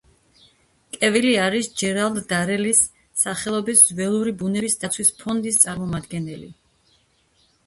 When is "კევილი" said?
0.95-1.33